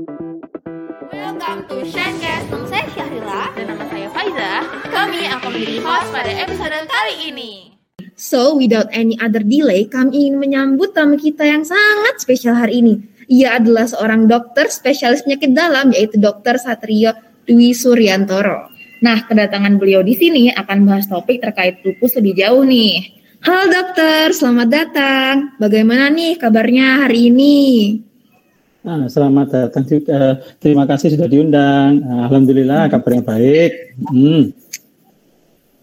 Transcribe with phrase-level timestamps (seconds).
[0.00, 2.48] Welcome to Shancast.
[2.48, 3.52] Nama saya Syahrila.
[3.52, 4.52] Dan nama saya Faiza.
[4.88, 7.52] Kami akan menjadi host pada episode kali ini.
[8.16, 12.94] So, without any other delay, kami ingin menyambut tamu kita yang sangat spesial hari ini.
[13.28, 16.56] Ia adalah seorang dokter spesialis penyakit dalam, yaitu Dr.
[16.56, 17.12] Satrio
[17.44, 18.72] Dwi Suryantoro.
[19.04, 23.20] Nah, kedatangan beliau di sini akan bahas topik terkait lupus lebih jauh nih.
[23.44, 25.34] Halo dokter, selamat datang.
[25.60, 27.56] Bagaimana nih kabarnya hari ini?
[28.80, 30.40] Ah, selamat datang juga.
[30.56, 32.00] Terima kasih sudah diundang.
[32.00, 33.72] Alhamdulillah kabarnya baik.
[34.08, 34.56] Hmm.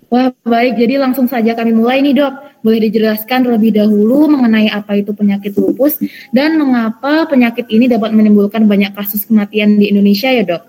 [0.09, 0.81] Wah, baik.
[0.81, 2.33] Jadi langsung saja kami mulai nih, Dok.
[2.65, 6.01] Boleh dijelaskan terlebih dahulu mengenai apa itu penyakit lupus
[6.33, 10.63] dan mengapa penyakit ini dapat menimbulkan banyak kasus kematian di Indonesia ya, Dok?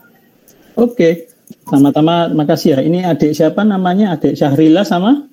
[0.77, 1.33] Oke.
[1.65, 2.79] Sama-sama makasih ya.
[2.85, 4.21] Ini adik siapa namanya?
[4.21, 5.25] Adik Syahrila sama?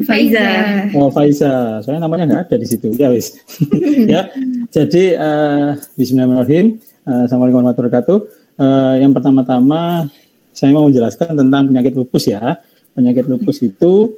[0.00, 0.48] Faiza.
[0.96, 1.84] Oh, Faiza.
[1.84, 2.96] Soalnya namanya nggak ada di situ.
[2.96, 3.36] Ya, wis.
[4.12, 4.32] ya.
[4.72, 6.80] Jadi uh, bismillahirrahmanirrahim.
[7.04, 8.18] Uh, Assalamualaikum warahmatullahi wabarakatuh.
[8.56, 10.08] Uh, yang pertama-tama
[10.56, 12.56] saya mau menjelaskan tentang penyakit lupus ya.
[12.96, 14.16] Penyakit lupus itu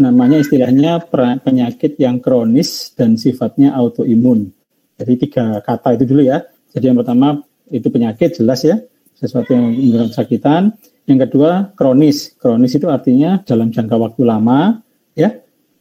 [0.00, 1.04] namanya istilahnya
[1.44, 4.48] penyakit yang kronis dan sifatnya autoimun.
[4.96, 6.48] Jadi tiga kata itu dulu ya.
[6.72, 8.80] Jadi yang pertama itu penyakit jelas ya,
[9.20, 10.62] sesuatu yang menyebabkan kesakitan.
[11.04, 12.32] Yang kedua kronis.
[12.40, 14.80] Kronis itu artinya dalam jangka waktu lama
[15.20, 15.30] ya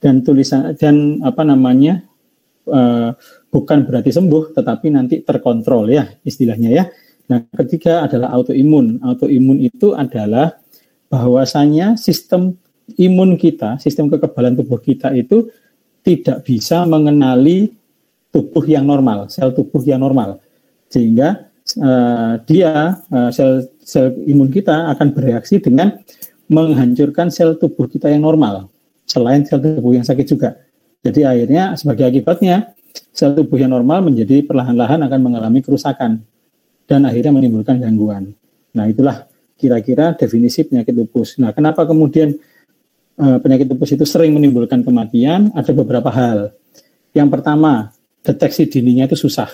[0.04, 2.04] dan tulisan dan apa namanya
[2.68, 3.16] uh,
[3.50, 6.84] bukan berarti sembuh tetapi nanti terkontrol ya istilahnya ya.
[7.30, 9.06] Nah, ketiga adalah autoimun.
[9.06, 10.58] Autoimun itu adalah
[11.14, 12.58] bahwasanya sistem
[12.98, 15.46] imun kita, sistem kekebalan tubuh kita itu
[16.02, 17.70] tidak bisa mengenali
[18.34, 20.42] tubuh yang normal, sel tubuh yang normal.
[20.90, 26.02] Sehingga uh, dia uh, sel sel imun kita akan bereaksi dengan
[26.50, 28.74] menghancurkan sel tubuh kita yang normal,
[29.10, 30.62] selain sel tubuh yang sakit juga.
[31.02, 32.78] Jadi akhirnya sebagai akibatnya
[33.10, 36.22] sel tubuh yang normal menjadi perlahan-lahan akan mengalami kerusakan
[36.86, 38.38] dan akhirnya menimbulkan gangguan.
[38.78, 39.26] Nah, itulah
[39.58, 41.36] kira-kira definisi penyakit lupus.
[41.42, 42.38] Nah, kenapa kemudian
[43.18, 45.50] uh, penyakit lupus itu sering menimbulkan kematian?
[45.58, 46.53] Ada beberapa hal.
[47.12, 49.50] Yang pertama, deteksi dininya itu susah.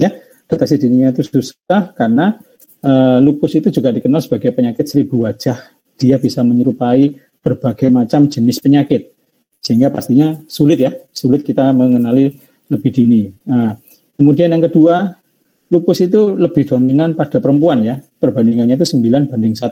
[0.00, 0.16] Ya,
[0.48, 2.40] deteksi dininya itu susah karena
[2.84, 5.60] uh, lupus itu juga dikenal sebagai penyakit seribu wajah.
[6.00, 9.12] Dia bisa menyerupai berbagai macam jenis penyakit.
[9.60, 12.32] Sehingga pastinya sulit ya, sulit kita mengenali
[12.72, 13.28] lebih dini.
[13.44, 13.76] Nah,
[14.16, 15.20] kemudian yang kedua,
[15.68, 18.00] lupus itu lebih dominan pada perempuan ya.
[18.00, 19.68] Perbandingannya itu 9 banding 1.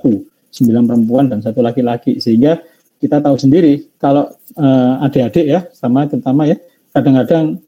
[0.48, 2.20] 9 perempuan dan satu laki-laki.
[2.20, 2.60] Sehingga
[2.98, 6.58] kita tahu sendiri kalau uh, adik-adik ya sama terutama ya
[6.90, 7.62] kadang-kadang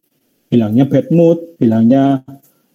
[0.50, 2.26] bilangnya bad mood, bilangnya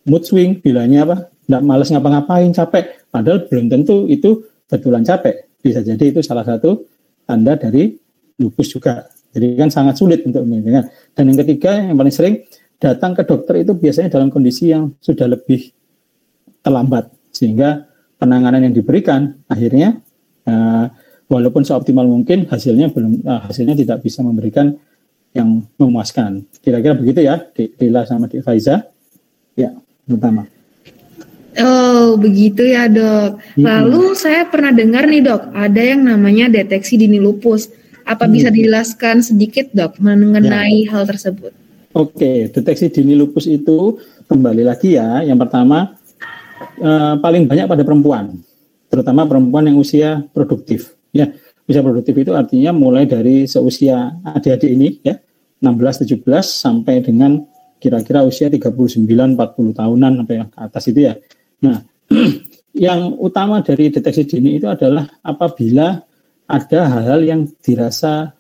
[0.08, 1.18] mood swing, bilangnya apa?
[1.46, 2.86] Nggak males ngapa-ngapain, capek.
[3.12, 5.46] Padahal belum tentu itu betulan capek.
[5.60, 6.95] Bisa jadi itu salah satu
[7.26, 7.98] tanda dari
[8.40, 9.10] lupus juga.
[9.36, 10.88] Jadi kan sangat sulit untuk membedakan.
[11.12, 12.36] Dan yang ketiga yang paling sering
[12.80, 15.76] datang ke dokter itu biasanya dalam kondisi yang sudah lebih
[16.64, 17.84] terlambat sehingga
[18.16, 20.00] penanganan yang diberikan akhirnya
[20.48, 20.88] uh,
[21.28, 24.72] walaupun seoptimal mungkin hasilnya belum uh, hasilnya tidak bisa memberikan
[25.36, 26.48] yang memuaskan.
[26.64, 28.88] Kira-kira begitu ya, Dila sama Di Faiza.
[29.60, 29.76] Ya,
[30.08, 30.55] pertama.
[31.56, 33.40] Oh, begitu ya, Dok.
[33.56, 34.20] Lalu hmm.
[34.20, 37.72] saya pernah dengar nih, Dok, ada yang namanya deteksi dini lupus.
[38.04, 38.34] Apa hmm.
[38.36, 40.92] bisa dijelaskan sedikit, Dok, mengenai ya.
[40.92, 41.56] hal tersebut?
[41.96, 45.24] Oke, deteksi dini lupus itu kembali lagi ya.
[45.24, 45.96] Yang pertama
[46.76, 48.36] eh, paling banyak pada perempuan,
[48.92, 50.92] terutama perempuan yang usia produktif.
[51.16, 51.32] Ya,
[51.64, 55.16] usia produktif itu artinya mulai dari seusia adik-adik ini ya,
[55.64, 57.40] 16, 17 sampai dengan
[57.80, 61.16] kira-kira usia 39, 40 tahunan sampai ke atas itu ya.
[61.64, 61.80] Nah,
[62.76, 65.96] yang utama dari deteksi dini itu adalah apabila
[66.46, 68.36] ada hal-hal yang dirasa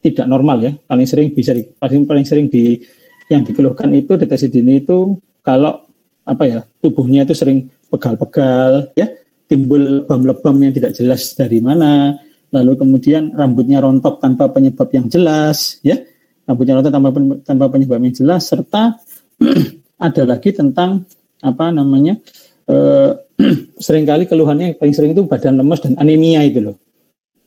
[0.00, 2.80] tidak normal ya paling sering bisa di, paling paling sering di
[3.28, 5.84] yang dikeluhkan itu deteksi dini itu kalau
[6.24, 9.08] apa ya tubuhnya itu sering pegal-pegal ya
[9.48, 12.16] timbul lebam-lebam yang tidak jelas dari mana
[12.50, 16.00] lalu kemudian rambutnya rontok tanpa penyebab yang jelas ya
[16.48, 17.08] rambutnya rontok tanpa
[17.44, 18.96] tanpa penyebab yang jelas serta
[20.06, 21.04] ada lagi tentang
[21.40, 22.20] apa namanya
[22.68, 23.10] eh,
[23.84, 26.76] sering kali keluhannya yang paling sering itu badan lemas dan anemia itu loh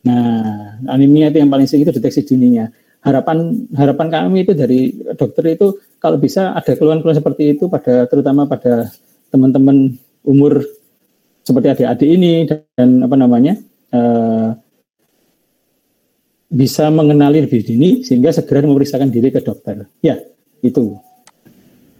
[0.04, 2.68] Nah, anemia itu yang paling sering itu deteksi dininya.
[3.04, 8.48] Harapan harapan kami itu dari dokter itu kalau bisa ada keluhan-keluhan seperti itu pada terutama
[8.48, 8.92] pada
[9.28, 10.64] teman-teman umur
[11.44, 13.60] seperti adik-adik ini dan apa namanya
[13.92, 14.56] uh,
[16.48, 19.88] bisa mengenali lebih dini sehingga segera memeriksakan diri ke dokter.
[20.00, 20.20] Ya,
[20.64, 21.00] itu.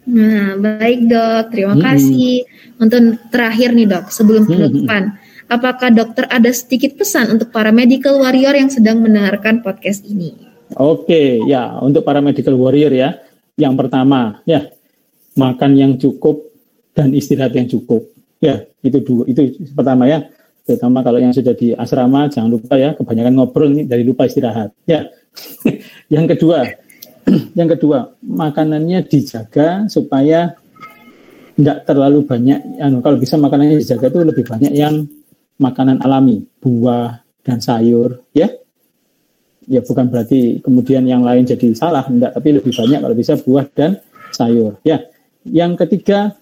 [0.04, 1.84] Nah, baik dok, terima hmm.
[1.84, 2.36] kasih.
[2.80, 3.02] Untuk
[3.32, 5.24] terakhir nih dok, sebelum penutupan, hmm
[5.54, 10.34] apakah dokter ada sedikit pesan untuk para medical warrior yang sedang mendengarkan podcast ini?
[10.74, 13.22] Oke, ya untuk para medical warrior ya,
[13.60, 14.66] yang pertama ya
[15.38, 16.50] makan yang cukup
[16.98, 18.10] dan istirahat yang cukup.
[18.42, 20.26] Ya, itu dua itu pertama ya.
[20.64, 24.72] Terutama kalau yang sudah di asrama jangan lupa ya kebanyakan ngobrol ini dari lupa istirahat.
[24.88, 25.12] Ya.
[26.14, 26.66] yang kedua,
[27.60, 30.56] yang kedua, makanannya dijaga supaya
[31.54, 35.06] tidak terlalu banyak anu kalau bisa makanannya dijaga itu lebih banyak yang
[35.62, 38.50] makanan alami, buah dan sayur, ya.
[39.64, 43.66] Ya bukan berarti kemudian yang lain jadi salah, enggak, tapi lebih banyak kalau bisa buah
[43.72, 44.02] dan
[44.34, 45.00] sayur, ya.
[45.46, 46.36] Yang ketiga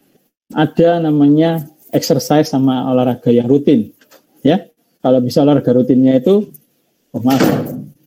[0.55, 3.91] ada namanya exercise sama olahraga yang rutin,
[4.41, 4.65] ya.
[5.01, 6.49] Kalau bisa olahraga rutinnya itu,
[7.13, 7.41] oh maaf,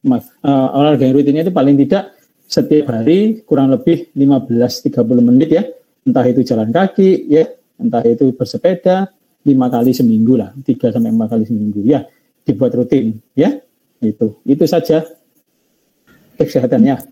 [0.02, 2.14] maaf, uh, olahraga yang rutinnya itu paling tidak
[2.54, 4.94] setiap hari kurang lebih 15-30
[5.26, 5.62] menit ya,
[6.06, 7.50] entah itu jalan kaki, ya,
[7.82, 9.10] entah itu bersepeda,
[9.42, 12.06] lima kali seminggu lah, tiga sampai empat kali seminggu ya,
[12.46, 13.58] dibuat rutin ya,
[13.98, 15.02] itu itu saja
[16.38, 17.10] kesehatannya.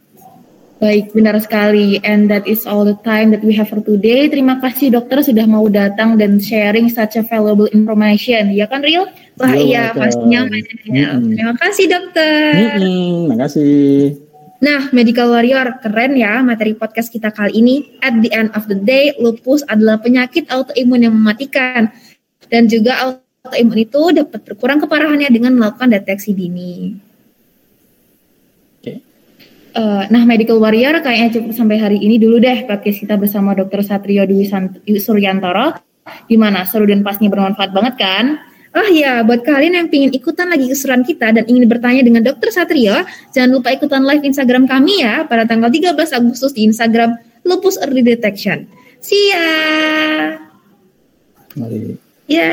[0.82, 2.02] Baik, benar sekali.
[2.02, 4.26] And that is all the time that we have for today.
[4.26, 8.50] Terima kasih dokter sudah mau datang dan sharing such a valuable information.
[8.50, 9.06] Ya kan, Real?
[9.38, 10.42] Wah Yo, iya, pastinya.
[10.50, 11.38] Mm-hmm.
[11.38, 12.50] Terima kasih dokter.
[12.82, 14.21] Terima kasih.
[14.62, 17.98] Nah, Medical Warrior, keren ya materi podcast kita kali ini.
[17.98, 21.90] At the end of the day, lupus adalah penyakit autoimun yang mematikan
[22.46, 26.94] dan juga autoimun itu dapat berkurang keparahannya dengan melakukan deteksi dini.
[29.72, 33.82] Uh, nah, Medical Warrior kayaknya cukup sampai hari ini dulu deh podcast kita bersama Dr.
[33.82, 34.46] Satrio Dwi
[35.00, 35.74] Suryantoro.
[36.30, 36.62] Gimana?
[36.70, 38.51] Seru dan pasnya bermanfaat banget kan?
[38.72, 42.48] Oh ya, buat kalian yang ingin ikutan lagi keseruan kita dan ingin bertanya dengan Dr.
[42.48, 43.04] Satrio,
[43.36, 48.00] jangan lupa ikutan live Instagram kami ya pada tanggal 13 Agustus di Instagram Lupus Early
[48.00, 48.64] Detection.
[49.04, 50.40] See ya!
[51.60, 52.11] Mari.